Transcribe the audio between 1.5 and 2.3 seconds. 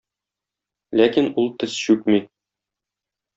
тез чүкми.